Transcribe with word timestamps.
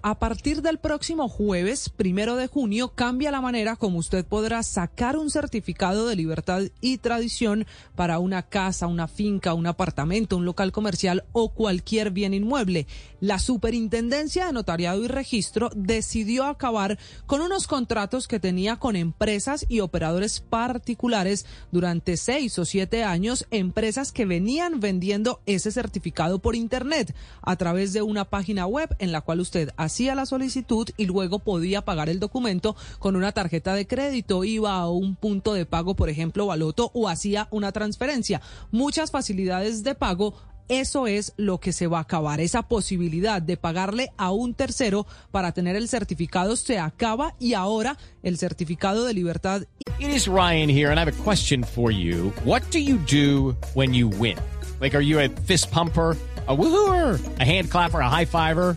A 0.00 0.18
partir 0.18 0.62
del 0.62 0.78
próximo 0.78 1.28
jueves, 1.28 1.90
primero 1.90 2.36
de 2.36 2.46
junio, 2.46 2.94
cambia 2.94 3.30
la 3.30 3.42
manera 3.42 3.76
como 3.76 3.98
usted 3.98 4.24
podrá 4.24 4.62
sacar 4.62 5.18
un 5.18 5.28
certificado 5.28 6.06
de 6.08 6.16
libertad 6.16 6.62
y 6.80 6.96
tradición 6.96 7.66
para 7.94 8.18
una 8.18 8.44
casa, 8.44 8.86
una 8.86 9.08
finca, 9.08 9.52
un 9.52 9.66
apartamento, 9.66 10.38
un 10.38 10.46
local 10.46 10.72
comercial 10.72 11.24
o 11.32 11.50
cualquier 11.50 12.12
bien 12.12 12.32
inmueble. 12.32 12.86
La 13.20 13.38
Superintendencia 13.38 14.46
de 14.46 14.54
Notariado 14.54 15.04
y 15.04 15.08
Registro 15.08 15.68
decidió 15.76 16.46
acabar 16.46 16.98
con 17.26 17.42
unos 17.42 17.66
contratos 17.66 18.26
que 18.26 18.40
tenía 18.40 18.76
con 18.76 18.96
empresas 18.96 19.66
y 19.68 19.80
operadores 19.80 20.40
particulares 20.40 21.44
durante 21.72 22.16
seis 22.16 22.58
o 22.58 22.64
siete 22.64 23.04
años, 23.04 23.46
empresas 23.50 24.12
que 24.12 24.24
venían 24.24 24.80
vendiendo 24.80 25.42
ese 25.44 25.70
certificado 25.70 26.38
por 26.38 26.56
Internet 26.56 27.14
a 27.42 27.56
través 27.56 27.92
de 27.92 28.00
una 28.00 28.24
página 28.24 28.66
web 28.66 28.96
en 28.98 29.12
la 29.12 29.20
cual 29.20 29.40
usted 29.40 29.73
hacía 29.76 30.14
la 30.14 30.26
solicitud 30.26 30.88
y 30.96 31.06
luego 31.06 31.38
podía 31.38 31.84
pagar 31.84 32.08
el 32.08 32.20
documento 32.20 32.76
con 32.98 33.16
una 33.16 33.32
tarjeta 33.32 33.74
de 33.74 33.86
crédito, 33.86 34.44
iba 34.44 34.74
a 34.74 34.88
un 34.88 35.16
punto 35.16 35.54
de 35.54 35.66
pago, 35.66 35.94
por 35.94 36.08
ejemplo, 36.08 36.46
Baloto, 36.46 36.90
o 36.94 37.08
hacía 37.08 37.48
una 37.50 37.72
transferencia. 37.72 38.40
Muchas 38.70 39.10
facilidades 39.10 39.82
de 39.82 39.94
pago 39.94 40.34
eso 40.68 41.06
es 41.06 41.34
lo 41.36 41.60
que 41.60 41.72
se 41.72 41.86
va 41.86 41.98
a 41.98 42.02
acabar. 42.02 42.40
Esa 42.40 42.62
posibilidad 42.62 43.42
de 43.42 43.58
pagarle 43.58 44.10
a 44.16 44.30
un 44.32 44.54
tercero 44.54 45.06
para 45.30 45.52
tener 45.52 45.76
el 45.76 45.88
certificado 45.88 46.56
se 46.56 46.78
acaba 46.78 47.34
y 47.38 47.52
ahora 47.52 47.98
el 48.22 48.38
certificado 48.38 49.04
de 49.04 49.12
libertad. 49.12 49.64
It 49.98 50.08
is 50.08 50.26
Ryan 50.26 50.70
here 50.70 50.90
and 50.90 50.98
I 50.98 51.02
have 51.04 51.12
a 51.12 51.22
question 51.22 51.62
for 51.62 51.90
you. 51.92 52.32
What 52.44 52.62
do 52.70 52.78
you 52.78 52.98
do 53.06 53.54
when 53.74 53.92
you 53.92 54.08
win? 54.08 54.38
Like, 54.80 54.96
are 54.96 55.04
you 55.04 55.20
a 55.20 55.28
fist 55.28 55.70
pumper? 55.70 56.16
a 56.46 56.54
woohooer, 56.54 57.18
a 57.40 57.44
hand 57.44 57.70
clapper, 57.70 58.00
a 58.00 58.08
high 58.08 58.26
fiver. 58.26 58.76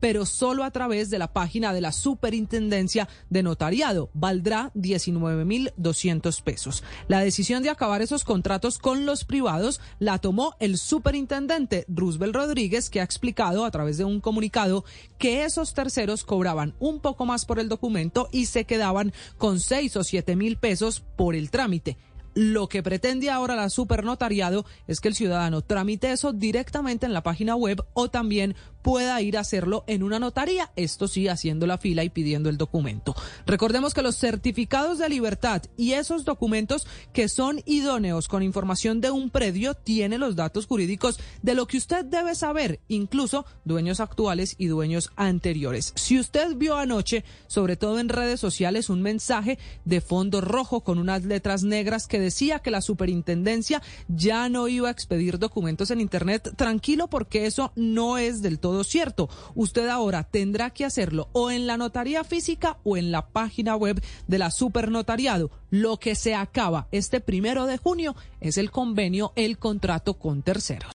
pero 0.00 0.26
solo 0.26 0.64
a 0.64 0.70
través 0.70 1.10
de 1.10 1.18
la 1.18 1.32
página 1.32 1.72
de 1.72 1.80
la 1.80 1.92
Superintendencia 1.92 3.08
de 3.30 3.42
Notariado. 3.42 4.10
Valdrá 4.14 4.70
19.200 4.74 6.42
pesos. 6.42 6.84
La 7.08 7.20
decisión 7.20 7.62
de 7.62 7.70
acabar 7.70 8.02
esos 8.02 8.24
contratos 8.24 8.78
con 8.78 9.06
los 9.06 9.24
privados 9.24 9.80
la 9.98 10.18
tomó 10.18 10.54
el 10.60 10.78
superintendente 10.78 11.84
Roosevelt 11.88 12.34
Rodríguez, 12.34 12.90
que 12.90 13.00
ha 13.00 13.04
explicado 13.04 13.64
a 13.64 13.70
través 13.70 13.98
de 13.98 14.04
un 14.04 14.20
comunicado 14.20 14.84
que 15.18 15.44
esos 15.44 15.74
terceros 15.74 16.24
cobraban 16.24 16.74
un 16.78 17.00
poco 17.00 17.26
más 17.26 17.44
por 17.44 17.58
el 17.58 17.68
documento 17.68 18.28
y 18.32 18.46
se 18.46 18.64
quedaban 18.64 19.12
con 19.38 19.60
6 19.60 19.96
o 19.96 20.04
7 20.04 20.36
mil 20.36 20.56
pesos 20.56 21.04
por 21.16 21.34
el 21.34 21.50
trámite. 21.50 21.96
Lo 22.36 22.68
que 22.68 22.82
pretende 22.82 23.30
ahora 23.30 23.56
la 23.56 23.70
supernotariado 23.70 24.66
es 24.86 25.00
que 25.00 25.08
el 25.08 25.14
ciudadano 25.14 25.62
tramite 25.62 26.12
eso 26.12 26.34
directamente 26.34 27.06
en 27.06 27.14
la 27.14 27.22
página 27.22 27.56
web 27.56 27.82
o 27.94 28.10
también 28.10 28.54
pueda 28.86 29.20
ir 29.20 29.36
a 29.36 29.40
hacerlo 29.40 29.82
en 29.88 30.04
una 30.04 30.20
notaría, 30.20 30.70
esto 30.76 31.08
sí, 31.08 31.26
haciendo 31.26 31.66
la 31.66 31.76
fila 31.76 32.04
y 32.04 32.08
pidiendo 32.08 32.48
el 32.48 32.56
documento. 32.56 33.16
Recordemos 33.44 33.94
que 33.94 34.00
los 34.00 34.16
certificados 34.16 34.98
de 34.98 35.08
libertad 35.08 35.60
y 35.76 35.94
esos 35.94 36.24
documentos 36.24 36.86
que 37.12 37.28
son 37.28 37.60
idóneos 37.66 38.28
con 38.28 38.44
información 38.44 39.00
de 39.00 39.10
un 39.10 39.30
predio 39.30 39.74
tienen 39.74 40.20
los 40.20 40.36
datos 40.36 40.66
jurídicos 40.66 41.18
de 41.42 41.56
lo 41.56 41.66
que 41.66 41.78
usted 41.78 42.04
debe 42.04 42.36
saber, 42.36 42.78
incluso 42.86 43.44
dueños 43.64 43.98
actuales 43.98 44.54
y 44.56 44.66
dueños 44.68 45.10
anteriores. 45.16 45.92
Si 45.96 46.16
usted 46.16 46.54
vio 46.54 46.76
anoche, 46.76 47.24
sobre 47.48 47.74
todo 47.76 47.98
en 47.98 48.08
redes 48.08 48.38
sociales, 48.38 48.88
un 48.88 49.02
mensaje 49.02 49.58
de 49.84 50.00
fondo 50.00 50.40
rojo 50.40 50.82
con 50.82 51.00
unas 51.00 51.24
letras 51.24 51.64
negras 51.64 52.06
que 52.06 52.20
decía 52.20 52.60
que 52.60 52.70
la 52.70 52.82
superintendencia 52.82 53.82
ya 54.06 54.48
no 54.48 54.68
iba 54.68 54.86
a 54.86 54.92
expedir 54.92 55.40
documentos 55.40 55.90
en 55.90 56.00
Internet, 56.00 56.52
tranquilo 56.54 57.08
porque 57.08 57.46
eso 57.46 57.72
no 57.74 58.16
es 58.16 58.42
del 58.42 58.60
todo 58.60 58.75
cierto. 58.84 59.28
Usted 59.54 59.88
ahora 59.88 60.24
tendrá 60.24 60.70
que 60.70 60.84
hacerlo 60.84 61.28
o 61.32 61.50
en 61.50 61.66
la 61.66 61.76
notaría 61.76 62.24
física 62.24 62.78
o 62.84 62.96
en 62.96 63.10
la 63.12 63.28
página 63.28 63.76
web 63.76 64.02
de 64.26 64.38
la 64.38 64.50
supernotariado. 64.50 65.50
Lo 65.70 65.98
que 65.98 66.14
se 66.14 66.34
acaba 66.34 66.88
este 66.92 67.20
primero 67.20 67.66
de 67.66 67.78
junio 67.78 68.14
es 68.40 68.58
el 68.58 68.70
convenio, 68.70 69.32
el 69.36 69.58
contrato 69.58 70.14
con 70.14 70.42
terceros. 70.42 70.92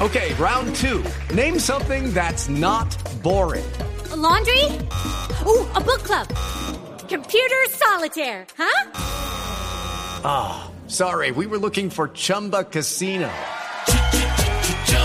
Okay, 0.00 0.34
round 0.34 0.74
two. 0.74 1.04
Name 1.34 1.58
something 1.58 2.12
that's 2.12 2.48
not 2.48 2.88
boring. 3.22 3.64
A 4.10 4.16
laundry? 4.16 4.64
Ooh, 5.46 5.64
a 5.74 5.80
book 5.80 6.02
club. 6.02 6.26
Computer 7.08 7.64
solitaire, 7.70 8.44
huh? 8.58 8.90
Ah, 10.24 10.64
oh, 10.66 10.88
sorry, 10.88 11.30
we 11.30 11.46
were 11.46 11.58
looking 11.58 11.90
for 11.90 12.08
Chumba 12.08 12.64
Casino. 12.64 13.30